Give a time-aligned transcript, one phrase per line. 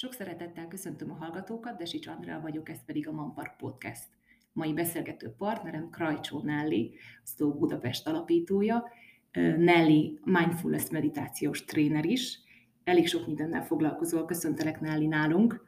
[0.00, 4.06] Sok szeretettel köszöntöm a hallgatókat, Desics Andrea vagyok, ez pedig a Manpark Podcast.
[4.52, 8.88] Mai beszélgető partnerem Krajcsó Nelly, Szó Budapest alapítója,
[9.56, 12.38] Nelly mindfulness meditációs tréner is.
[12.84, 15.64] Elég sok mindennel foglalkozol, köszöntelek Nelly nálunk.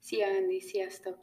[0.00, 1.18] Szia Andy, sziasztok!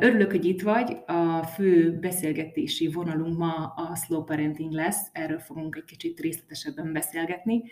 [0.00, 0.96] Örülök, hogy itt vagy.
[1.06, 7.62] A fő beszélgetési vonalunk ma a slow parenting lesz, erről fogunk egy kicsit részletesebben beszélgetni.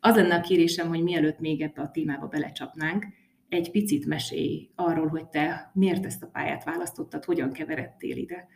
[0.00, 3.06] Az lenne a kérésem, hogy mielőtt még ebbe a témába belecsapnánk,
[3.48, 8.48] egy picit mesélj arról, hogy te miért ezt a pályát választottad, hogyan keveredtél ide.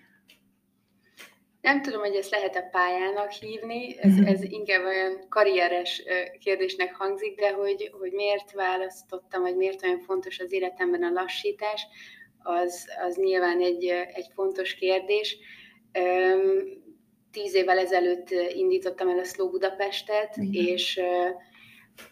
[1.60, 4.26] Nem tudom, hogy ezt lehet a pályának hívni, ez, mhm.
[4.26, 6.02] ez inkább olyan karrieres
[6.40, 11.86] kérdésnek hangzik, de hogy, hogy miért választottam, vagy miért olyan fontos az életemben a lassítás,
[12.42, 15.38] az, az nyilván egy, egy fontos kérdés.
[17.32, 20.64] Tíz évvel ezelőtt indítottam el a Slow Budapestet, Igen.
[20.64, 21.00] és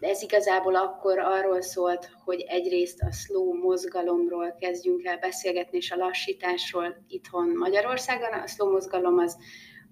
[0.01, 5.97] ez igazából akkor arról szólt, hogy egyrészt a slow mozgalomról kezdjünk el beszélgetni, és a
[5.97, 8.33] lassításról itthon Magyarországon.
[8.33, 9.37] A slow mozgalom az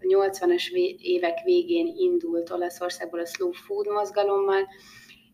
[0.00, 4.68] a 80-as évek végén indult Olaszországból a slow food mozgalommal,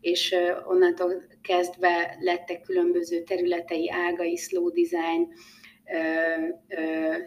[0.00, 0.36] és
[0.66, 5.28] onnantól kezdve lettek különböző területei, ágai, slow design,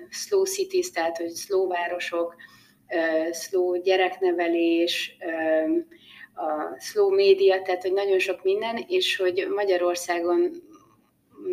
[0.09, 2.35] slow cities, tehát hogy slow városok,
[3.31, 5.17] slow gyereknevelés,
[6.33, 10.51] a slow média, tehát hogy nagyon sok minden, és hogy Magyarországon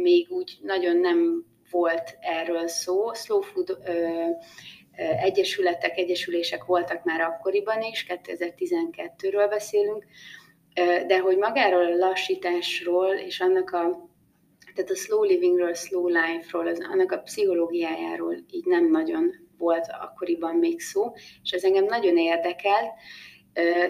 [0.02, 3.12] még úgy nagyon nem volt erről szó.
[3.12, 4.26] Slow food ö,
[5.22, 10.04] egyesületek, egyesülések voltak már akkoriban is, 2012-ről beszélünk,
[11.06, 14.08] de hogy magáról a lassításról és annak a
[14.74, 20.56] tehát a slow livingről, slow life-ról, az, annak a pszichológiájáról így nem nagyon volt akkoriban
[20.56, 22.92] még szó, és ez engem nagyon érdekelt,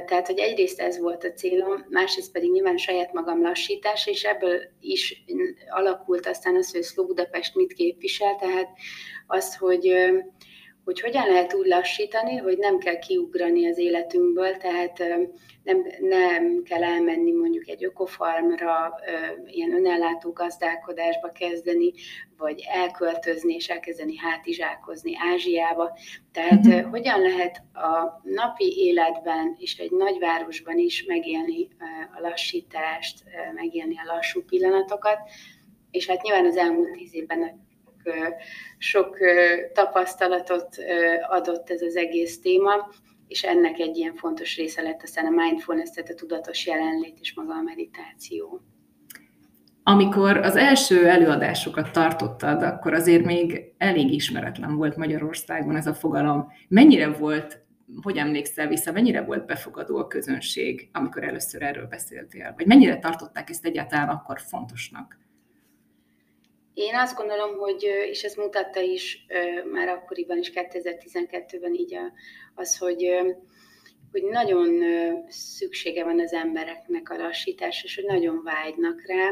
[0.07, 4.61] tehát, hogy egyrészt ez volt a célom, másrészt pedig nyilván saját magam lassítása, és ebből
[4.81, 5.25] is
[5.69, 8.69] alakult aztán az, hogy Szló Budapest mit képvisel, tehát
[9.27, 9.93] az, hogy
[10.91, 14.99] hogy hogyan lehet úgy lassítani, hogy nem kell kiugrani az életünkből, tehát
[15.63, 18.95] nem, nem kell elmenni mondjuk egy ökofarmra,
[19.47, 21.93] ilyen önellátó gazdálkodásba kezdeni,
[22.37, 25.99] vagy elköltözni és elkezdeni hátizsákozni Ázsiába.
[26.33, 26.91] Tehát mm-hmm.
[26.91, 31.69] hogyan lehet a napi életben és egy nagyvárosban is megélni
[32.17, 33.25] a lassítást,
[33.55, 35.19] megélni a lassú pillanatokat,
[35.91, 37.69] és hát nyilván az elmúlt tíz évben
[38.79, 39.19] sok
[39.73, 40.77] tapasztalatot
[41.29, 42.89] adott ez az egész téma,
[43.29, 47.35] és ennek egy ilyen fontos része lett aztán a mindfulness, tehát a tudatos jelenlét és
[47.35, 48.61] maga a meditáció.
[49.83, 56.53] Amikor az első előadásokat tartottad, akkor azért még elég ismeretlen volt Magyarországon ez a fogalom.
[56.69, 57.63] Mennyire volt,
[58.03, 62.55] hogy emlékszel vissza, mennyire volt befogadó a közönség, amikor először erről beszéltél?
[62.57, 65.19] Vagy mennyire tartották ezt egyáltalán akkor fontosnak?
[66.81, 69.27] Én azt gondolom, hogy, és ez mutatta is
[69.73, 71.99] már akkoriban is, 2012-ben így
[72.55, 73.09] az, hogy,
[74.13, 74.83] hogy nagyon
[75.29, 79.31] szüksége van az embereknek a lassítás, és hogy nagyon vágynak rá,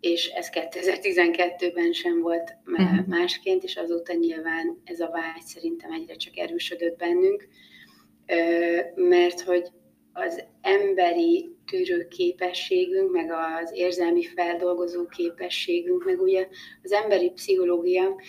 [0.00, 3.06] és ez 2012-ben sem volt uh-huh.
[3.06, 7.48] másként, és azóta nyilván ez a vágy szerintem egyre csak erősödött bennünk,
[8.94, 9.68] mert hogy
[10.12, 16.46] az emberi tűrő képességünk, meg az érzelmi feldolgozó képességünk, meg ugye
[16.82, 18.20] az emberi pszichológia,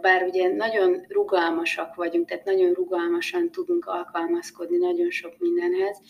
[0.00, 6.00] bár ugye nagyon rugalmasak vagyunk, tehát nagyon rugalmasan tudunk alkalmazkodni nagyon sok mindenhez,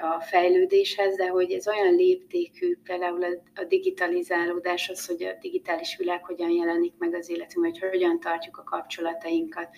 [0.00, 3.24] a fejlődéshez, de hogy ez olyan léptékű, például
[3.54, 8.56] a digitalizálódás, az, hogy a digitális világ hogyan jelenik meg az életünkben, hogy hogyan tartjuk
[8.56, 9.68] a kapcsolatainkat,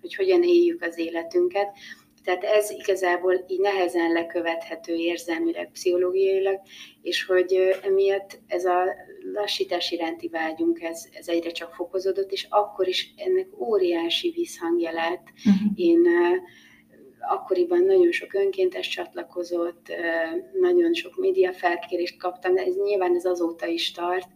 [0.00, 1.76] hogy hogyan éljük az életünket,
[2.24, 6.60] tehát ez igazából így nehezen lekövethető érzelmileg, pszichológiailag,
[7.02, 8.84] és hogy emiatt ez a
[9.32, 15.26] lassítás iránti vágyunk, ez, ez egyre csak fokozódott, és akkor is ennek óriási visszhangja lett.
[15.36, 15.72] Uh-huh.
[15.74, 16.06] Én
[17.28, 19.92] akkoriban nagyon sok önkéntes csatlakozott,
[20.60, 24.28] nagyon sok média felkérést kaptam, de ez nyilván ez azóta is tart,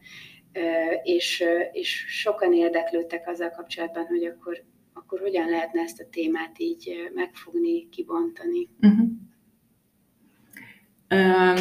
[1.03, 4.65] és, és sokan érdeklődtek azzal kapcsolatban, hogy akkor
[4.99, 8.69] akkor hogyan lehetne ezt a témát így megfogni, kibontani.
[8.81, 9.09] Uh-huh.
[11.11, 11.61] Uh,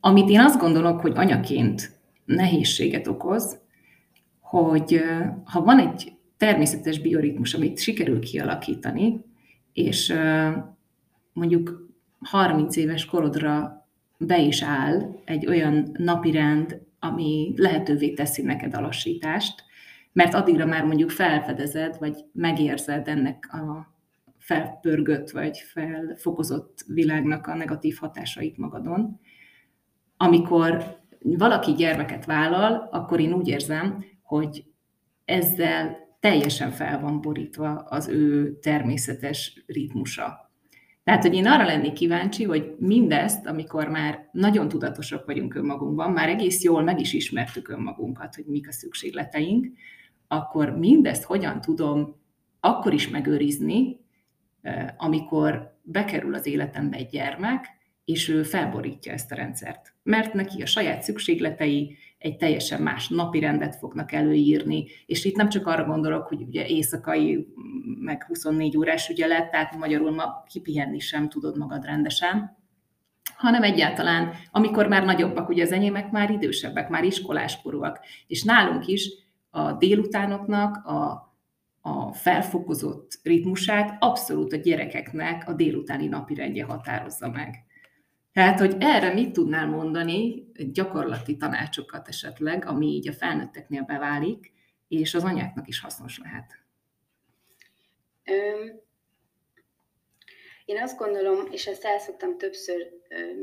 [0.00, 3.58] amit én azt gondolok, hogy anyaként nehézséget okoz,
[4.40, 5.02] hogy
[5.44, 9.24] ha van egy természetes bioritmus, amit sikerül kialakítani,
[9.72, 10.14] és
[11.32, 11.88] mondjuk
[12.20, 13.86] 30 éves korodra
[14.18, 19.64] be is áll egy olyan napirend, ami lehetővé teszi neked a lassítást,
[20.12, 23.94] mert addigra már mondjuk felfedezed, vagy megérzed ennek a
[24.38, 29.20] felpörgött, vagy felfokozott világnak a negatív hatásait magadon.
[30.16, 34.64] Amikor valaki gyermeket vállal, akkor én úgy érzem, hogy
[35.24, 40.50] ezzel teljesen fel van borítva az ő természetes ritmusa.
[41.04, 46.28] Tehát, hogy én arra lennék kíváncsi, hogy mindezt, amikor már nagyon tudatosak vagyunk önmagunkban, már
[46.28, 49.66] egész jól meg is ismertük önmagunkat, hogy mik a szükségleteink,
[50.32, 52.16] akkor mindezt hogyan tudom
[52.60, 54.00] akkor is megőrizni,
[54.96, 57.66] amikor bekerül az életembe egy gyermek,
[58.04, 59.94] és ő felborítja ezt a rendszert.
[60.02, 65.48] Mert neki a saját szükségletei egy teljesen más napi rendet fognak előírni, és itt nem
[65.48, 67.46] csak arra gondolok, hogy ugye éjszakai,
[68.00, 72.58] meg 24 órás ügyelet, tehát magyarul ma kipihenni sem tudod magad rendesen,
[73.34, 79.08] hanem egyáltalán, amikor már nagyobbak, ugye az enyémek már idősebbek, már iskoláskorúak, és nálunk is
[79.50, 81.28] a délutánoknak a
[81.80, 87.64] a felfokozott ritmusát abszolút a gyerekeknek a délutáni napirendje határozza meg.
[88.32, 94.52] Tehát, hogy erre mit tudnál mondani, gyakorlati tanácsokat esetleg, ami így a felnőtteknél beválik,
[94.88, 96.58] és az anyáknak is hasznos lehet?
[100.64, 102.86] Én azt gondolom, és ezt el szoktam többször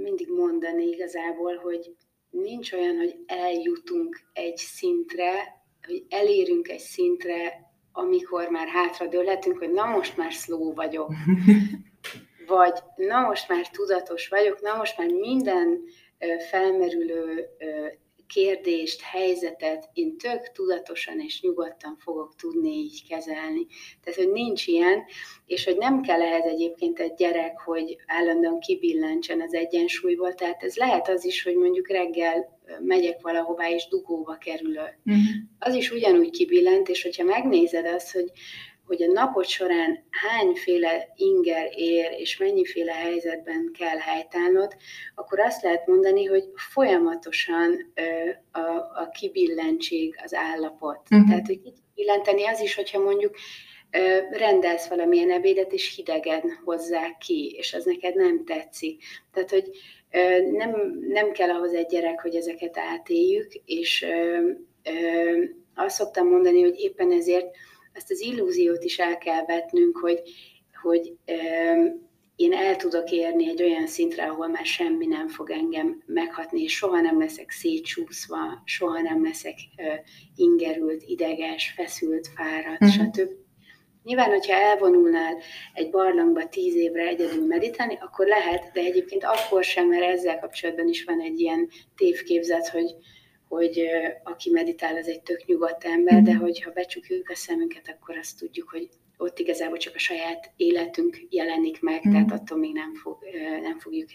[0.04, 1.95] mindig mondani igazából, hogy
[2.30, 5.56] nincs olyan, hogy eljutunk egy szintre,
[5.87, 11.11] hogy elérünk egy szintre, amikor már hátradőlhetünk, hogy na most már slow vagyok,
[12.47, 15.81] vagy na most már tudatos vagyok, na most már minden
[16.49, 17.49] felmerülő
[18.27, 23.65] kérdést, helyzetet én tök tudatosan és nyugodtan fogok tudni így kezelni.
[24.03, 25.03] Tehát, hogy nincs ilyen,
[25.45, 30.75] és hogy nem kell ehhez egyébként egy gyerek, hogy állandóan kibillentsen az egyensúlyból, tehát ez
[30.75, 34.97] lehet az is, hogy mondjuk reggel megyek valahová és dugóba kerülök.
[35.06, 35.24] Uh-huh.
[35.59, 38.31] Az is ugyanúgy kibillent, és hogyha megnézed azt, hogy
[38.88, 44.75] hogy a napot során hányféle inger ér, és mennyiféle helyzetben kell helytállnod,
[45.15, 47.94] akkor azt lehet mondani, hogy folyamatosan
[48.51, 48.59] a,
[49.01, 51.01] a kibillentség az állapot.
[51.12, 51.27] Uh-huh.
[51.27, 51.59] Tehát, hogy
[51.95, 53.35] kibillenteni az is, hogyha mondjuk
[54.31, 59.03] rendelsz valamilyen ebédet, és hidegen hozzák ki, és az neked nem tetszik.
[59.33, 59.69] Tehát, hogy
[60.51, 64.06] nem, nem kell ahhoz egy gyerek, hogy ezeket átéljük, és
[65.75, 67.56] azt szoktam mondani, hogy éppen ezért
[67.94, 70.21] ezt az illúziót is el kell vetnünk, hogy,
[70.81, 71.13] hogy
[72.36, 76.75] én el tudok érni egy olyan szintre, ahol már semmi nem fog engem meghatni, és
[76.75, 79.56] soha nem leszek szétsúszva, soha nem leszek
[80.36, 83.06] ingerült, ideges, feszült, fáradt, uh-huh.
[83.06, 83.45] stb.
[84.07, 85.38] Nyilván, hogyha elvonulnál
[85.74, 90.88] egy barlangba tíz évre egyedül meditálni, akkor lehet, de egyébként akkor sem, mert ezzel kapcsolatban
[90.88, 92.95] is van egy ilyen tévképzet, hogy,
[93.48, 93.88] hogy
[94.24, 96.42] aki meditál, az egy tök nyugodt ember, de mhm.
[96.42, 101.81] hogyha becsukjuk a szemünket, akkor azt tudjuk, hogy ott igazából csak a saját életünk jelenik
[101.81, 102.12] meg, mm.
[102.12, 103.18] tehát attól még nem, fog,
[103.62, 104.09] nem fogjuk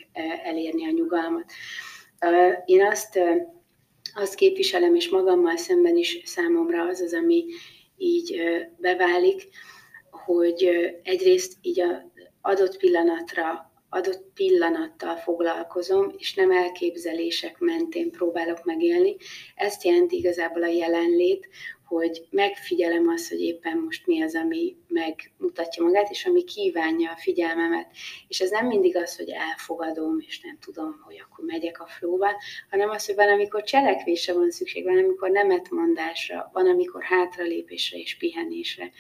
[0.45, 1.53] elérni a nyugalmat.
[2.65, 3.19] Én azt,
[4.15, 7.45] azt képviselem, és magammal szemben is számomra az az, ami
[7.97, 8.43] így
[8.77, 9.49] beválik,
[10.25, 10.69] hogy
[11.03, 12.11] egyrészt így a
[12.41, 19.17] adott pillanatra adott pillanattal foglalkozom, és nem elképzelések mentén próbálok megélni.
[19.55, 21.49] Ezt jelenti igazából a jelenlét,
[21.85, 27.17] hogy megfigyelem azt, hogy éppen most mi az, ami megmutatja magát, és ami kívánja a
[27.17, 27.87] figyelmemet.
[28.29, 32.29] És ez nem mindig az, hogy elfogadom, és nem tudom, hogy akkor megyek a flóba,
[32.71, 38.17] hanem az, hogy van, amikor cselekvésre van szükség, van, amikor nemetmondásra, van, amikor hátralépésre és
[38.17, 38.91] pihenésre.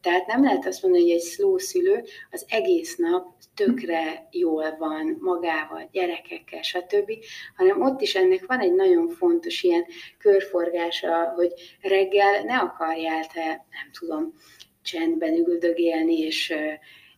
[0.00, 5.16] Tehát nem lehet azt mondani, hogy egy slow szülő az egész nap tökre jól van
[5.20, 7.12] magával, gyerekekkel, stb.,
[7.56, 9.84] hanem ott is ennek van egy nagyon fontos ilyen
[10.18, 14.34] körforgása, hogy reggel ne akarjál te, nem tudom,
[14.82, 16.54] csendben üldögélni, és,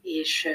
[0.02, 0.48] és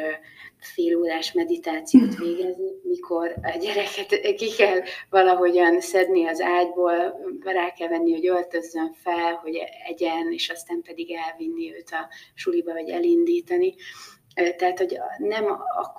[0.59, 8.13] félórás meditációt végezni, mikor a gyereket ki kell valahogyan szedni az ágyból, rá kell venni,
[8.13, 13.75] hogy öltözzön fel, hogy egyen, és aztán pedig elvinni őt a suliba, vagy elindítani.
[14.57, 15.45] Tehát, hogy nem,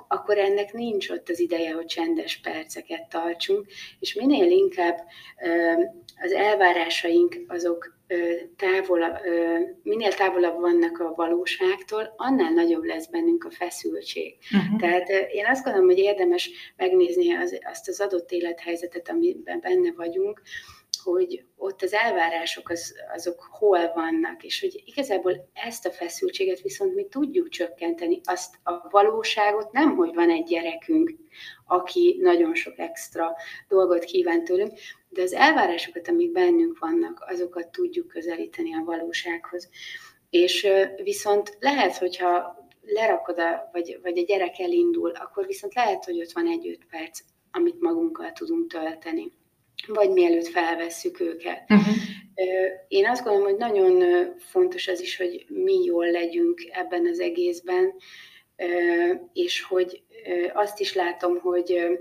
[0.08, 3.66] akkor ennek nincs ott az ideje, hogy csendes perceket tartsunk,
[4.00, 4.98] és minél inkább
[6.22, 7.97] az elvárásaink azok
[8.56, 9.20] távol,
[9.82, 14.36] minél távolabb vannak a valóságtól, annál nagyobb lesz bennünk a feszültség.
[14.54, 14.80] Uh-huh.
[14.80, 20.42] Tehát én azt gondolom, hogy érdemes megnézni az, azt az adott élethelyzetet, amiben benne vagyunk,
[21.02, 26.94] hogy ott az elvárások az, azok hol vannak, és hogy igazából ezt a feszültséget viszont
[26.94, 31.10] mi tudjuk csökkenteni, azt a valóságot nem, hogy van egy gyerekünk,
[31.68, 33.37] aki nagyon sok extra
[33.68, 34.72] dolgot kíván tőlünk,
[35.08, 39.68] de az elvárásokat, amik bennünk vannak, azokat tudjuk közelíteni a valósághoz.
[40.30, 40.68] És
[41.02, 46.32] viszont lehet, hogyha lerakod, a, vagy, vagy a gyerek elindul, akkor viszont lehet, hogy ott
[46.32, 47.20] van egy-öt perc,
[47.50, 49.32] amit magunkkal tudunk tölteni.
[49.87, 51.64] vagy mielőtt felvesszük őket.
[51.68, 51.94] Uh-huh.
[52.88, 54.04] Én azt gondolom, hogy nagyon
[54.38, 57.94] fontos az is, hogy mi jól legyünk ebben az egészben,
[59.32, 60.02] és hogy
[60.52, 61.98] azt is látom, hogy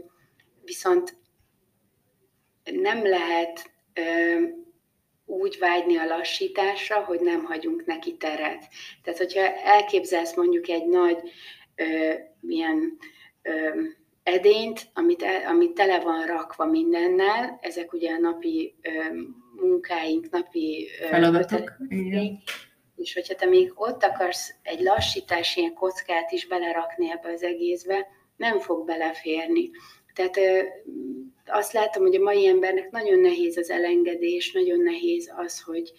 [0.65, 1.15] viszont
[2.71, 3.71] nem lehet
[5.25, 8.67] úgy vágyni a lassításra, hogy nem hagyunk neki teret.
[9.03, 11.17] Tehát, hogyha elképzelsz mondjuk egy nagy
[11.75, 12.97] ö, milyen
[13.41, 13.81] ö,
[14.23, 18.89] edényt, amit, amit tele van rakva mindennel, ezek ugye a napi ö,
[19.61, 21.71] munkáink, napi feladatok.
[22.97, 28.07] És hogyha te még ott akarsz egy lassítás, ilyen kockát is belerakni ebbe az egészbe,
[28.35, 29.69] nem fog beleférni.
[30.13, 30.39] Tehát
[31.45, 35.93] azt látom, hogy a mai embernek nagyon nehéz az elengedés, nagyon nehéz az, hogy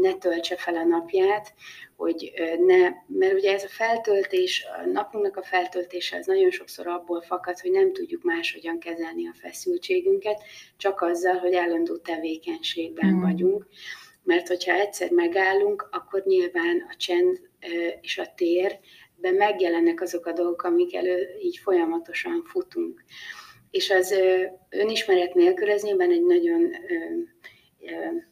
[0.00, 1.54] ne töltse fel a napját,
[1.96, 2.32] hogy
[2.66, 7.60] ne, mert ugye ez a feltöltés, a napunknak a feltöltése az nagyon sokszor abból fakad,
[7.60, 10.42] hogy nem tudjuk máshogyan kezelni a feszültségünket,
[10.76, 13.20] csak azzal, hogy állandó tevékenységben mm.
[13.20, 13.66] vagyunk.
[14.22, 17.40] Mert hogyha egyszer megállunk, akkor nyilván a csend
[18.00, 23.04] és a térben megjelennek azok a dolgok, amik elő így folyamatosan futunk.
[23.70, 24.14] És az
[24.70, 26.70] önismeret nélkül ez egy nagyon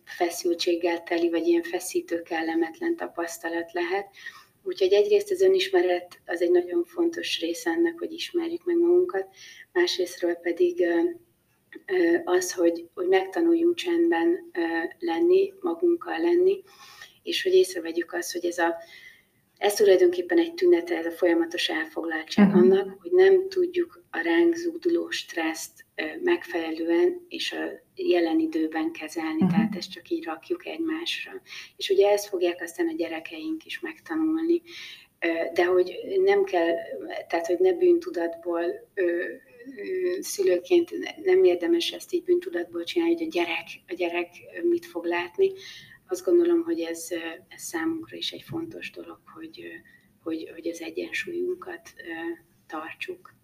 [0.04, 4.08] feszültséggel teli, vagy ilyen feszítő, kellemetlen tapasztalat lehet.
[4.62, 9.26] Úgyhogy egyrészt az önismeret az egy nagyon fontos része ennek, hogy ismerjük meg magunkat,
[9.72, 10.86] másrésztről pedig
[12.24, 14.50] az, hogy, hogy megtanuljunk csendben
[14.98, 16.62] lenni, magunkkal lenni,
[17.22, 18.76] és hogy észrevegyük azt, hogy ez a
[19.58, 22.62] ez tulajdonképpen egy tünete, ez a folyamatos elfoglaltság uh-huh.
[22.62, 25.84] annak, hogy nem tudjuk a ránk zúduló stresszt
[26.22, 29.50] megfelelően és a jelen időben kezelni, uh-huh.
[29.50, 31.32] tehát ezt csak így rakjuk egymásra.
[31.76, 34.62] És ugye ezt fogják aztán a gyerekeink is megtanulni,
[35.54, 36.74] de hogy nem kell,
[37.28, 38.64] tehát hogy ne bűntudatból
[40.20, 40.90] szülőként
[41.24, 44.28] nem érdemes ezt így bűntudatból csinálni, hogy a gyerek, a gyerek
[44.68, 45.52] mit fog látni,
[46.08, 47.08] azt gondolom, hogy ez,
[47.48, 49.62] ez számunkra is egy fontos dolog, hogy,
[50.22, 51.92] hogy, hogy az egyensúlyunkat
[52.66, 53.36] tartsuk.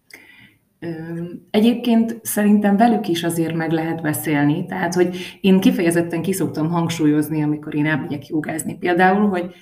[1.49, 7.75] Egyébként szerintem velük is azért meg lehet beszélni, tehát hogy én kifejezetten kiszoktam hangsúlyozni, amikor
[7.75, 9.55] én elmegyek jogázni például, hogy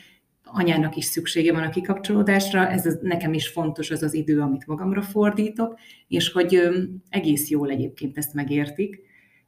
[0.54, 4.68] anyának is szüksége van a kikapcsolódásra, ez az, nekem is fontos az az idő, amit
[4.68, 6.70] magamra fordítok, és hogy
[7.10, 9.02] egész jól egyébként ezt megértik,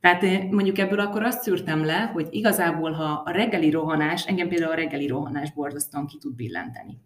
[0.06, 4.72] tehát mondjuk ebből akkor azt szűrtem le, hogy igazából, ha a reggeli rohanás, engem például
[4.72, 6.98] a reggeli rohanás borzasztóan ki tud billenteni.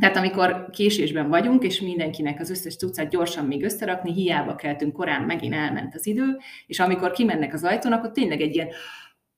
[0.00, 5.22] Tehát amikor késésben vagyunk, és mindenkinek az összes tucat gyorsan még összerakni, hiába keltünk korán,
[5.22, 8.68] megint elment az idő, és amikor kimennek az ajtón, akkor tényleg egy ilyen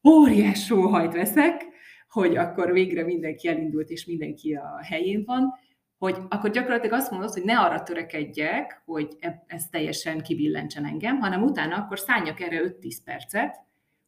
[0.09, 1.67] óriás sóhajt veszek,
[2.15, 5.55] hogy akkor végre mindenki elindult, és mindenki a helyén van,
[5.99, 11.19] hogy akkor gyakorlatilag azt mondod, hogy ne arra törekedjek, hogy e- ez teljesen kibillentsen engem,
[11.19, 13.57] hanem utána akkor szálljak erre 5-10 percet,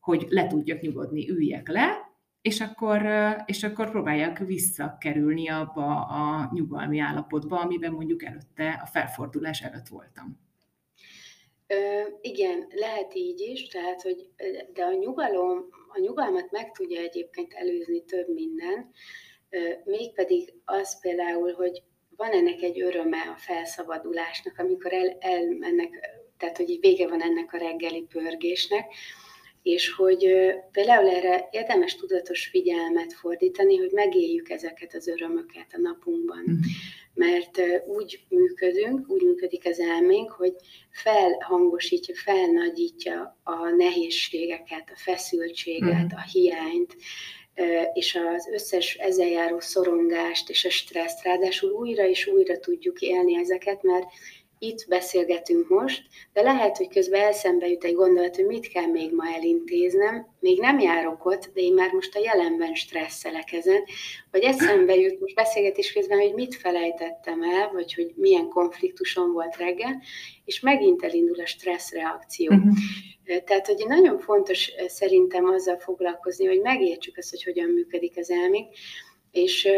[0.01, 3.03] hogy le tudjak nyugodni, üljek le, és akkor,
[3.47, 10.39] és akkor próbáljak visszakerülni abba a nyugalmi állapotba, amiben mondjuk előtte, a felfordulás előtt voltam.
[11.67, 11.75] Ö,
[12.21, 14.29] igen, lehet így is, tehát, hogy
[14.73, 15.65] de a nyugalom,
[15.97, 18.91] a nyugalmat meg tudja egyébként előzni több minden,
[19.85, 21.83] mégpedig az például, hogy
[22.17, 25.88] van ennek egy öröme a felszabadulásnak, amikor el, elmennek,
[26.38, 28.95] tehát hogy vége van ennek a reggeli pörgésnek,
[29.66, 30.26] és hogy
[30.73, 36.44] például erre érdemes tudatos figyelmet fordítani, hogy megéljük ezeket az örömöket a napunkban.
[36.50, 36.54] Mm.
[37.14, 40.54] Mert úgy működünk, úgy működik az elménk, hogy
[40.90, 46.16] felhangosítja, felnagyítja a nehézségeket, a feszültséget, mm.
[46.16, 46.96] a hiányt,
[47.92, 53.37] és az összes ezzel járó szorongást és a stresszt, ráadásul újra és újra tudjuk élni
[53.37, 54.06] ezeket, mert
[54.59, 59.15] itt beszélgetünk most, de lehet, hogy közben elszembe jut egy gondolat, hogy mit kell még
[59.15, 63.85] ma elintéznem, még nem járok ott, de én már most a jelenben stresszelek ezen,
[64.31, 69.57] vagy eszembe jut most beszélgetés közben, hogy mit felejtettem el, vagy hogy milyen konfliktusom volt
[69.57, 70.03] reggel,
[70.45, 72.53] és megint elindul a stressz reakció.
[72.53, 72.75] Uh-huh.
[73.45, 78.75] Tehát, hogy nagyon fontos szerintem azzal foglalkozni, hogy megértsük azt, hogy hogyan működik az elménk,
[79.31, 79.69] és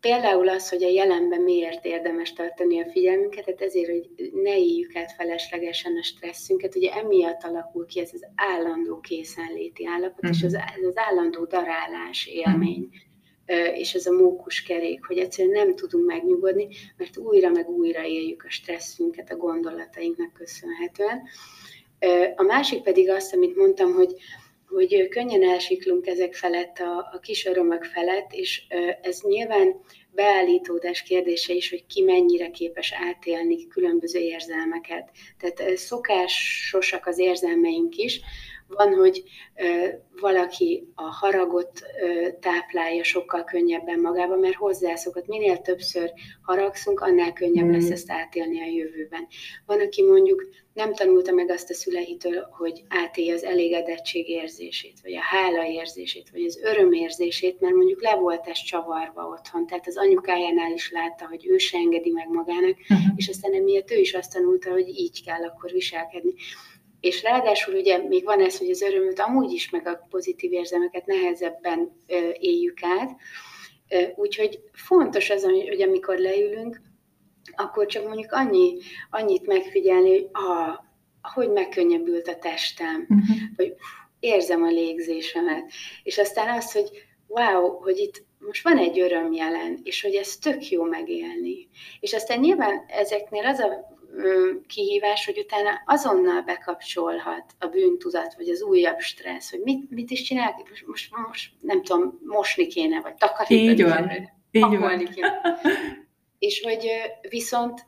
[0.00, 4.96] például az, hogy a jelenben miért érdemes tartani a figyelmünket, tehát ezért, hogy ne éljük
[4.96, 10.30] át feleslegesen a stresszünket, ugye emiatt alakul ki ez az állandó készenléti állapot, mm.
[10.30, 10.56] és az,
[10.88, 12.88] az állandó darálás élmény.
[12.88, 13.74] Mm.
[13.74, 18.44] és ez a mókus kerék, hogy egyszerűen nem tudunk megnyugodni, mert újra meg újra éljük
[18.44, 21.22] a stresszünket a gondolatainknak köszönhetően.
[22.36, 24.14] A másik pedig azt, amit mondtam, hogy
[24.74, 28.62] hogy könnyen elsiklunk ezek felett, a, a kis örömök felett, és
[29.02, 35.10] ez nyilván beállítódás kérdése is, hogy ki mennyire képes átélni különböző érzelmeket.
[35.38, 38.20] Tehát szokásosak az érzelmeink is,
[38.68, 39.22] van, hogy
[40.20, 41.82] valaki a haragot
[42.40, 45.26] táplálja sokkal könnyebben magába, mert hozzászokott.
[45.26, 47.72] Minél többször haragszunk, annál könnyebb mm.
[47.72, 49.26] lesz ezt átélni a jövőben.
[49.66, 55.14] Van, aki mondjuk nem tanulta meg azt a szüleitől, hogy átélje az elégedettség érzését, vagy
[55.14, 59.66] a hála érzését, vagy az öröm érzését, mert mondjuk le volt ez csavarva otthon.
[59.66, 62.98] Tehát az anyukájánál is látta, hogy ő se engedi meg magának, uh-huh.
[63.16, 66.32] és aztán emiatt ő is azt tanulta, hogy így kell akkor viselkedni.
[67.04, 71.06] És ráadásul ugye még van ez, hogy az örömöt amúgy is, meg a pozitív érzelmeket
[71.06, 71.96] nehezebben
[72.38, 73.10] éljük át.
[74.16, 76.80] Úgyhogy fontos az, hogy amikor leülünk,
[77.54, 78.76] akkor csak mondjuk annyi,
[79.10, 80.78] annyit megfigyelni, hogy ah,
[81.34, 83.36] hogy megkönnyebbült a testem, uh-huh.
[83.56, 83.74] vagy
[84.20, 85.70] érzem a légzésemet.
[86.02, 86.90] És aztán az, hogy
[87.26, 91.68] wow, hogy itt most van egy öröm jelen, és hogy ez tök jó megélni.
[92.00, 93.93] És aztán nyilván ezeknél az a
[94.66, 100.22] kihívás, hogy utána azonnal bekapcsolhat a bűntudat, vagy az újabb stressz, hogy mit, mit is
[100.22, 104.10] csinál, most, most, most nem tudom, mosni kéne, vagy takarítani Így van.
[104.50, 104.98] Így van.
[104.98, 105.40] Kéne.
[106.38, 106.88] És hogy
[107.28, 107.86] viszont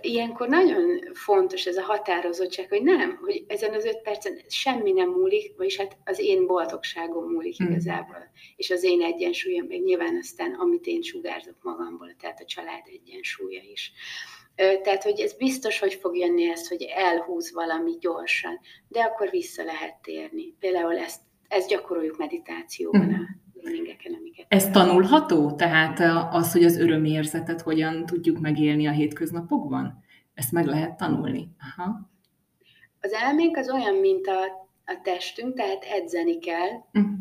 [0.00, 5.08] ilyenkor nagyon fontos ez a határozottság, hogy nem, hogy ezen az öt percen semmi nem
[5.08, 7.70] múlik, vagyis hát az én boldogságom múlik hmm.
[7.70, 12.82] igazából, és az én egyensúlyom, meg nyilván aztán, amit én sugárzok magamból, tehát a család
[12.84, 13.92] egyensúlya is.
[14.82, 19.64] Tehát, hogy ez biztos, hogy fog jönni ez, hogy elhúz valami gyorsan, de akkor vissza
[19.64, 20.54] lehet térni.
[20.58, 23.14] Például ezt, ezt gyakoroljuk meditációban
[23.54, 24.46] a tréningeken, amiket...
[24.48, 25.54] Ez tanulható?
[25.54, 26.00] Tehát
[26.34, 30.04] az, hogy az örömérzetet hogyan tudjuk megélni a hétköznapokban?
[30.34, 31.48] Ezt meg lehet tanulni?
[31.58, 32.10] Aha.
[33.00, 37.12] Az elménk az olyan, mint a, a testünk, tehát edzeni kell, uh-huh.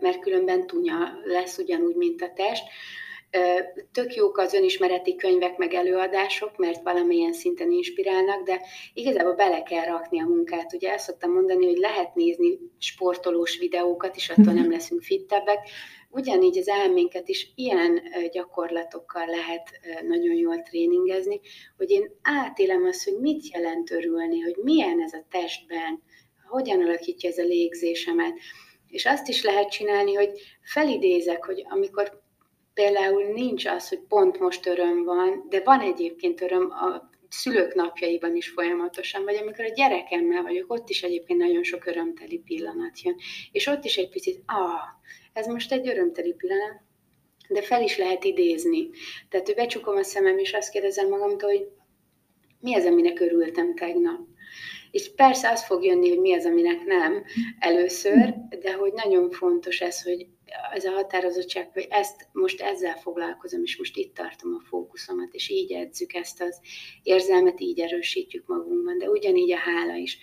[0.00, 2.64] mert különben tunya lesz ugyanúgy, mint a test.
[3.92, 8.60] Tök jók az önismereti könyvek meg előadások, mert valamilyen szinten inspirálnak, de
[8.94, 10.72] igazából bele kell rakni a munkát.
[10.72, 15.58] Ugye ezt szoktam mondani, hogy lehet nézni sportolós videókat, és attól nem leszünk fittebbek.
[16.10, 19.70] Ugyanígy az elménket is ilyen gyakorlatokkal lehet
[20.02, 21.40] nagyon jól tréningezni,
[21.76, 26.02] hogy én átélem azt, hogy mit jelent örülni, hogy milyen ez a testben,
[26.48, 28.32] hogyan alakítja ez a légzésemet.
[28.86, 30.30] És azt is lehet csinálni, hogy
[30.62, 32.26] felidézek, hogy amikor
[32.78, 38.36] például nincs az, hogy pont most öröm van, de van egyébként öröm a szülők napjaiban
[38.36, 43.16] is folyamatosan, vagy amikor a gyerekemmel vagyok, ott is egyébként nagyon sok örömteli pillanat jön.
[43.52, 44.80] És ott is egy picit, ah,
[45.32, 46.80] ez most egy örömteli pillanat,
[47.48, 48.88] de fel is lehet idézni.
[49.28, 51.68] Tehát, hogy becsukom a szemem, és azt kérdezem magamtól, hogy
[52.60, 54.20] mi az, aminek örültem tegnap.
[54.90, 57.24] És persze az fog jönni, hogy mi az, aminek nem
[57.58, 60.26] először, de hogy nagyon fontos ez, hogy
[60.74, 65.48] ez a határozottság, hogy ezt most ezzel foglalkozom, és most itt tartom a fókuszomat, és
[65.48, 66.60] így edzük ezt az
[67.02, 70.18] érzelmet, így erősítjük magunkban, de ugyanígy a hála is.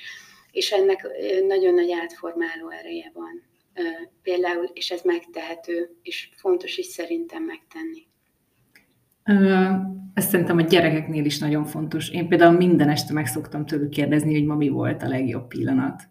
[0.51, 1.07] És ennek
[1.47, 3.43] nagyon nagy átformáló ereje van
[4.21, 8.07] például, és ez megtehető, és fontos is szerintem megtenni.
[10.13, 12.09] Ezt szerintem a gyerekeknél is nagyon fontos.
[12.09, 16.03] Én például minden este meg szoktam tőlük kérdezni, hogy ma mi volt a legjobb pillanat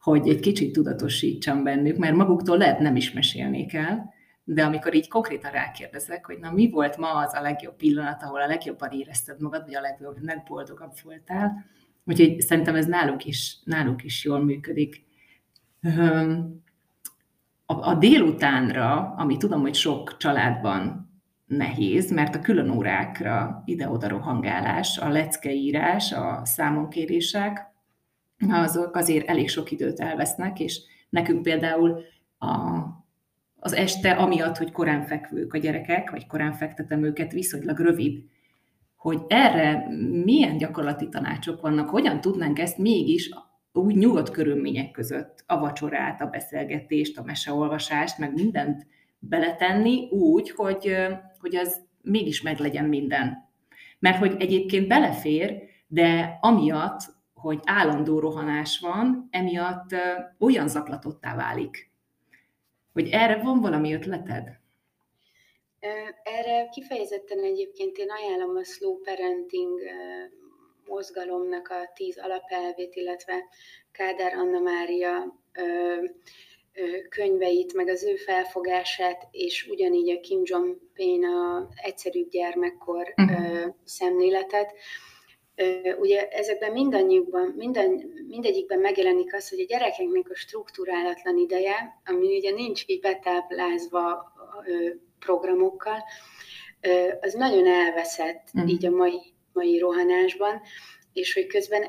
[0.00, 5.08] hogy egy kicsit tudatosítsam bennük, mert maguktól lehet nem is mesélnék el, de amikor így
[5.08, 9.40] konkrétan rákérdezek, hogy na mi volt ma az a legjobb pillanat, ahol a legjobban érezted
[9.40, 11.64] magad, vagy a legjobb, legboldogabb voltál,
[12.04, 15.04] úgyhogy szerintem ez náluk is, náluk is jól működik.
[17.66, 21.10] A, a délutánra, ami tudom, hogy sok családban
[21.46, 27.66] nehéz, mert a külön órákra ide-oda rohangálás, a leckeírás, a számonkérések,
[28.48, 32.00] azok azért elég sok időt elvesznek, és nekünk például
[32.38, 32.80] a,
[33.56, 38.24] az este, amiatt, hogy korán fekvők a gyerekek, vagy korán fektetem őket, viszonylag rövid,
[38.96, 39.86] hogy erre
[40.24, 43.30] milyen gyakorlati tanácsok vannak, hogyan tudnánk ezt mégis
[43.72, 48.86] úgy nyugodt körülmények között a vacsorát, a beszélgetést, a meseolvasást, meg mindent
[49.18, 50.96] beletenni úgy, hogy,
[51.40, 53.48] hogy az mégis meglegyen minden.
[53.98, 57.00] Mert hogy egyébként belefér, de amiatt
[57.40, 59.94] hogy állandó rohanás van, emiatt
[60.38, 61.90] olyan zaklatottá válik.
[62.92, 64.58] Hogy erre van valami ötleted?
[66.22, 69.80] Erre kifejezetten egyébként én ajánlom a slow parenting
[70.86, 73.44] mozgalomnak a tíz alapelvét, illetve
[73.92, 75.40] Kádár Anna Mária
[77.08, 83.74] könyveit, meg az ő felfogását, és ugyanígy a Kim Jong-un a egyszerű gyermekkor uh-huh.
[83.84, 84.72] szemléletet
[85.98, 92.50] ugye ezekben mindannyiukban, minden, mindegyikben megjelenik az, hogy a gyerekeknek a struktúrálatlan ideje, ami ugye
[92.50, 94.32] nincs így betáplázva
[95.18, 96.04] programokkal,
[97.20, 98.66] az nagyon elveszett mm.
[98.66, 99.20] így a mai,
[99.52, 100.60] mai rohanásban,
[101.12, 101.82] és hogy közben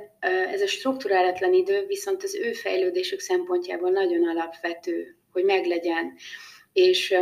[0.51, 6.13] ez a struktúrálatlan idő viszont az ő fejlődésük szempontjából nagyon alapvető, hogy meglegyen.
[6.73, 7.15] És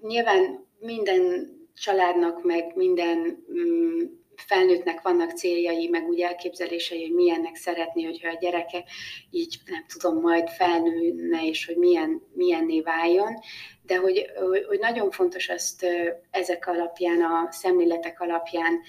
[0.00, 4.04] nyilván minden családnak, meg minden mm,
[4.40, 8.84] felnőttnek vannak céljai, meg úgy elképzelései, hogy milyennek szeretné, hogyha a gyereke
[9.30, 13.34] így, nem tudom, majd felnőne, és hogy milyen, milyenné váljon,
[13.82, 14.26] de hogy,
[14.68, 15.86] hogy nagyon fontos azt
[16.30, 18.80] ezek alapján, a szemléletek alapján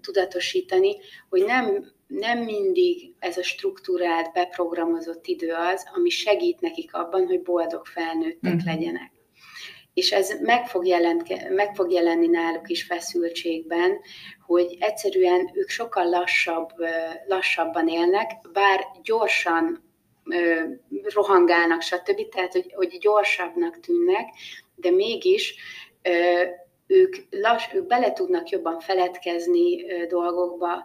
[0.00, 0.96] tudatosítani,
[1.28, 7.42] hogy nem, nem mindig ez a struktúrált, beprogramozott idő az, ami segít nekik abban, hogy
[7.42, 8.66] boldog felnőttek mm.
[8.66, 9.17] legyenek
[9.98, 13.98] és ez meg fog, jelentke, meg fog jelenni náluk is feszültségben,
[14.46, 16.68] hogy egyszerűen ők sokkal lassabb,
[17.26, 19.84] lassabban élnek, bár gyorsan
[21.14, 24.28] rohangálnak, stb., tehát hogy, hogy gyorsabbnak tűnnek,
[24.74, 25.54] de mégis
[26.86, 30.84] ők, lass, ők bele tudnak jobban feledkezni dolgokba,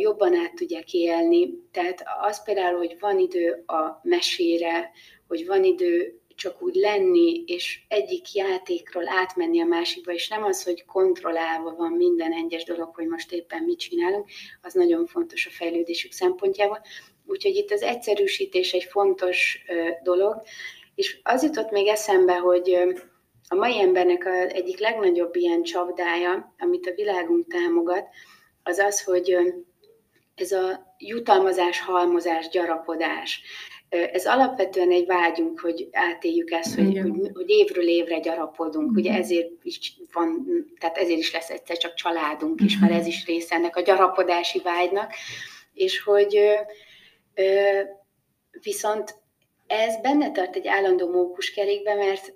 [0.00, 1.50] jobban át tudják élni.
[1.72, 4.90] Tehát az például, hogy van idő a mesére,
[5.28, 10.62] hogy van idő csak úgy lenni, és egyik játékról átmenni a másikba, és nem az,
[10.62, 14.28] hogy kontrollálva van minden egyes dolog, hogy most éppen mit csinálunk,
[14.62, 16.80] az nagyon fontos a fejlődésük szempontjából.
[17.26, 19.64] Úgyhogy itt az egyszerűsítés egy fontos
[20.02, 20.42] dolog,
[20.94, 22.76] és az jutott még eszembe, hogy
[23.48, 28.08] a mai embernek a egyik legnagyobb ilyen csapdája, amit a világunk támogat,
[28.62, 29.36] az az, hogy
[30.34, 33.42] ez a jutalmazás, halmozás, gyarapodás.
[33.90, 38.96] Ez alapvetően egy vágyunk, hogy átéljük ezt, hogy, hogy, hogy évről évre gyarapodunk.
[38.96, 39.20] Ugye mhm.
[39.20, 40.46] ezért is van,
[40.78, 44.58] tehát ezért is lesz egyszer csak családunk is, mert ez is része ennek a gyarapodási
[44.58, 45.12] vágynak,
[45.74, 46.38] és hogy
[48.62, 49.14] viszont
[49.66, 52.34] ez benne tart egy állandó mókuskerékbe, mert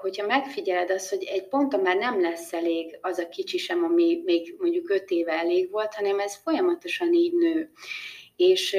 [0.00, 4.22] hogyha megfigyeled azt, hogy egy ponton már nem lesz elég az a kicsi sem, ami
[4.24, 7.70] még mondjuk öt éve elég volt, hanem ez folyamatosan így nő.
[8.36, 8.76] És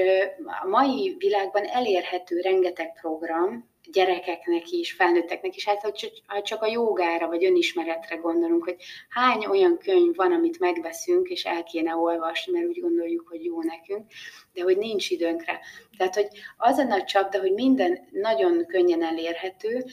[0.64, 5.82] a mai világban elérhető rengeteg program, gyerekeknek is, felnőtteknek is, hát
[6.26, 8.76] ha csak a jogára vagy önismeretre gondolunk, hogy
[9.10, 13.62] hány olyan könyv van, amit megveszünk, és el kéne olvasni, mert úgy gondoljuk, hogy jó
[13.62, 14.12] nekünk,
[14.54, 15.60] de hogy nincs időnk rá.
[15.98, 19.86] Tehát, hogy az a nagy csapda, hogy minden nagyon könnyen elérhető,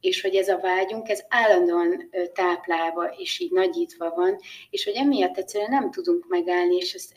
[0.00, 4.38] és hogy ez a vágyunk, ez állandóan táplálva és így nagyítva van,
[4.70, 7.08] és hogy emiatt egyszerűen nem tudunk megállni, és ez,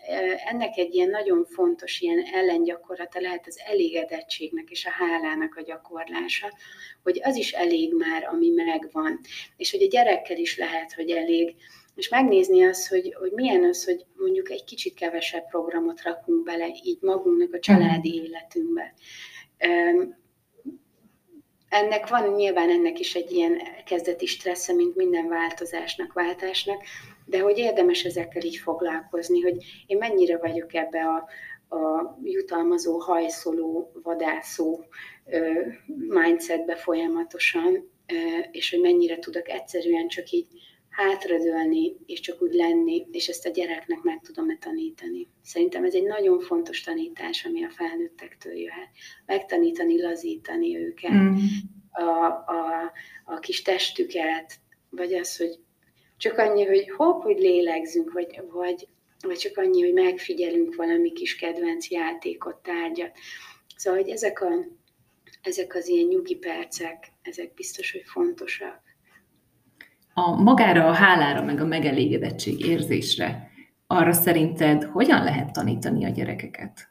[0.49, 6.51] ennek egy ilyen nagyon fontos ilyen ellengyakorlata lehet az elégedettségnek és a hálának a gyakorlása,
[7.03, 9.19] hogy az is elég már, ami megvan,
[9.57, 11.55] és hogy a gyerekkel is lehet, hogy elég,
[11.95, 16.67] és megnézni azt, hogy, hogy milyen az, hogy mondjuk egy kicsit kevesebb programot rakunk bele
[16.83, 18.93] így magunknak a családi életünkbe
[21.71, 26.83] ennek van nyilván ennek is egy ilyen kezdeti stressze, mint minden változásnak, váltásnak,
[27.25, 31.27] de hogy érdemes ezekkel így foglalkozni, hogy én mennyire vagyok ebbe a,
[31.75, 34.79] a jutalmazó, hajszoló, vadászó
[36.07, 37.91] mindsetbe folyamatosan,
[38.51, 40.47] és hogy mennyire tudok egyszerűen csak így
[40.91, 45.27] hátradőlni, és csak úgy lenni, és ezt a gyereknek meg tudom-e tanítani.
[45.43, 48.89] Szerintem ez egy nagyon fontos tanítás, ami a felnőttektől jöhet.
[49.25, 51.35] Megtanítani, lazítani őket, mm.
[51.91, 52.91] a, a,
[53.25, 54.53] a kis testüket,
[54.89, 55.59] vagy az, hogy
[56.17, 58.87] csak annyi, hogy hopp, hogy lélegzünk, vagy, vagy,
[59.21, 63.17] vagy csak annyi, hogy megfigyelünk valami kis kedvenc játékot, tárgyat.
[63.75, 64.49] Szóval, hogy ezek, a,
[65.41, 68.90] ezek az ilyen nyugi percek, ezek biztos, hogy fontosak
[70.13, 73.51] a magára a hálára, meg a megelégedettség érzésre,
[73.87, 76.89] arra szerinted hogyan lehet tanítani a gyerekeket?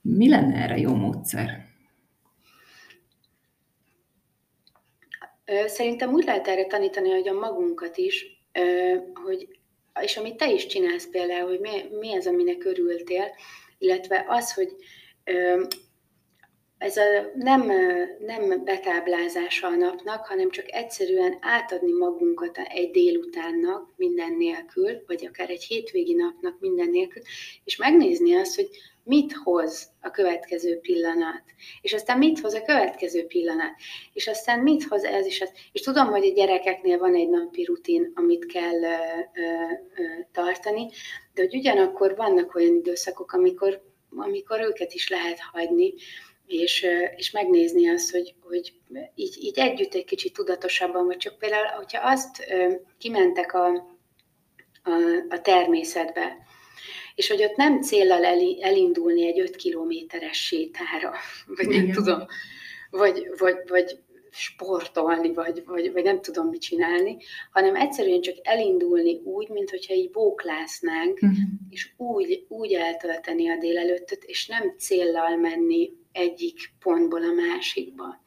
[0.00, 1.66] Mi lenne erre jó módszer?
[5.66, 8.26] Szerintem úgy lehet erre tanítani, hogy a magunkat is,
[9.24, 9.48] hogy,
[10.00, 13.24] és amit te is csinálsz például, hogy mi, mi az, aminek örültél,
[13.78, 14.76] illetve az, hogy
[16.78, 17.62] ez a nem,
[18.20, 25.50] nem betáblázása a napnak, hanem csak egyszerűen átadni magunkat egy délutánnak minden nélkül, vagy akár
[25.50, 27.22] egy hétvégi napnak minden nélkül,
[27.64, 28.68] és megnézni azt, hogy
[29.08, 31.42] mit hoz a következő pillanat,
[31.80, 33.74] és aztán mit hoz a következő pillanat,
[34.12, 35.50] és aztán mit hoz ez is az.
[35.72, 38.94] És tudom, hogy a gyerekeknél van egy napi rutin, amit kell ö,
[39.34, 39.42] ö,
[39.96, 40.88] ö, tartani,
[41.34, 45.94] de hogy ugyanakkor vannak olyan időszakok, amikor, amikor őket is lehet hagyni,
[46.48, 48.72] és, és megnézni azt, hogy, hogy
[49.14, 52.44] így, így együtt egy kicsit tudatosabban, vagy csak például, hogyha azt
[52.98, 53.66] kimentek a,
[54.82, 54.92] a,
[55.28, 56.36] a természetbe.
[57.14, 58.24] És hogy ott nem célral
[58.60, 61.14] elindulni egy 5 kilométeres sétára,
[61.56, 61.94] vagy nem Igen.
[61.94, 62.26] tudom,
[62.90, 63.98] vagy, vagy, vagy
[64.30, 67.16] sportolni, vagy, vagy, vagy nem tudom mit csinálni,
[67.50, 71.38] hanem egyszerűen csak elindulni úgy, mint hogyha így bóklásznánk, uh-huh.
[71.70, 78.22] és úgy, úgy eltölteni a délelőttöt, és nem céllal menni egyik pontból a másikba.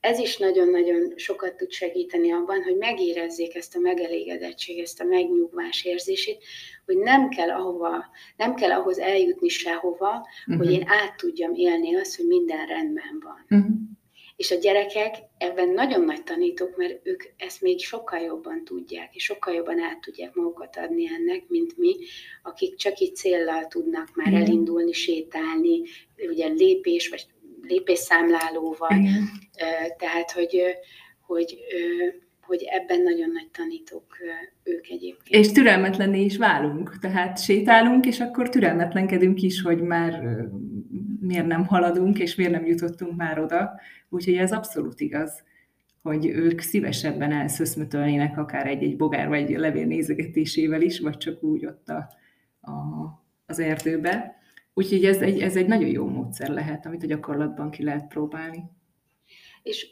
[0.00, 5.84] Ez is nagyon-nagyon sokat tud segíteni abban, hogy megérezzék ezt a megelégedettség, ezt a megnyugvás
[5.84, 6.44] érzését,
[6.84, 8.04] hogy nem kell, ahova,
[8.36, 10.64] nem kell ahhoz eljutni sehova, uh-huh.
[10.64, 13.58] hogy én át tudjam élni azt, hogy minden rendben van.
[13.58, 13.80] Uh-huh.
[14.36, 19.24] És a gyerekek ebben nagyon nagy tanítók, mert ők ezt még sokkal jobban tudják, és
[19.24, 21.96] sokkal jobban át tudják magukat adni ennek, mint mi,
[22.42, 24.40] akik csak így céllal tudnak már Igen.
[24.40, 25.82] elindulni, sétálni,
[26.16, 27.26] ugye lépés, vagy
[27.62, 28.96] lépésszámlálóval.
[28.96, 29.28] Igen.
[29.98, 30.62] Tehát, hogy,
[31.20, 31.58] hogy,
[32.40, 34.16] hogy ebben nagyon nagy tanítók
[34.62, 35.44] ők egyébként.
[35.44, 40.22] És türelmetlenné is válunk, tehát sétálunk, és akkor türelmetlenkedünk is, hogy már
[41.20, 43.80] miért nem haladunk, és miért nem jutottunk már oda.
[44.08, 45.42] Úgyhogy ez abszolút igaz,
[46.02, 51.88] hogy ők szívesebben elszöszmötölnének akár egy-egy bogár vagy levél nézegetésével is, vagy csak úgy ott
[51.88, 52.08] a,
[52.60, 52.72] a,
[53.46, 54.41] az erdőbe.
[54.74, 58.62] Úgyhogy ez egy, ez egy nagyon jó módszer lehet, amit a gyakorlatban ki lehet próbálni.
[59.62, 59.86] És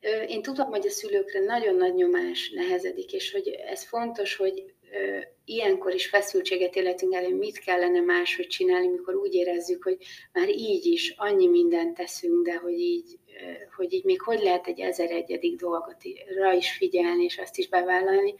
[0.00, 4.74] ö, én tudom, hogy a szülőkre nagyon nagy nyomás nehezedik, és hogy ez fontos, hogy
[4.92, 9.96] ö, ilyenkor is feszültséget életünk el, hogy mit kellene máshogy csinálni, mikor úgy érezzük, hogy
[10.32, 13.18] már így is annyi mindent teszünk, de hogy így,
[13.76, 18.34] hogy így még hogy lehet egy ezer egyedik dolgotra is figyelni, és azt is bevállalni.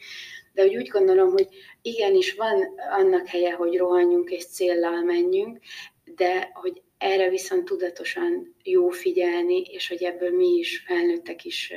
[0.59, 1.49] De hogy úgy gondolom, hogy
[1.83, 2.65] igenis van
[2.99, 5.59] annak helye, hogy rohanjunk és céllal menjünk,
[6.05, 11.73] de hogy erre viszont tudatosan jó figyelni, és hogy ebből mi is, felnőttek is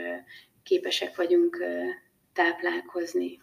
[0.63, 1.63] képesek vagyunk
[2.33, 3.39] táplálkozni.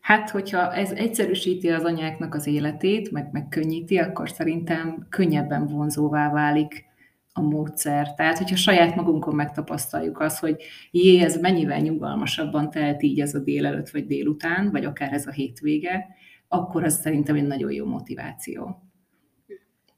[0.00, 6.84] Hát, hogyha ez egyszerűsíti az anyáknak az életét, meg megkönnyíti, akkor szerintem könnyebben vonzóvá válik
[7.32, 8.14] a módszer.
[8.14, 13.38] Tehát, hogyha saját magunkon megtapasztaljuk azt, hogy jé, ez mennyivel nyugalmasabban telt így ez a
[13.38, 16.06] délelőtt vagy délután, vagy akár ez a hétvége,
[16.48, 18.82] akkor az szerintem egy nagyon jó motiváció.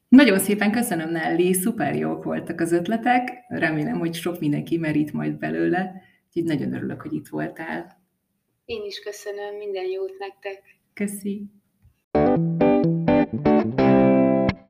[0.09, 5.39] Nagyon szépen köszönöm, Nelly, szuper jók voltak az ötletek, remélem, hogy sok mindenki merít majd
[5.39, 8.01] belőle, úgyhogy nagyon örülök, hogy itt voltál.
[8.65, 10.63] Én is köszönöm, minden jót nektek.
[10.95, 11.62] Köszi.